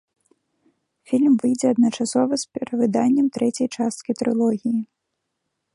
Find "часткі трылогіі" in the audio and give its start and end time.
3.83-4.79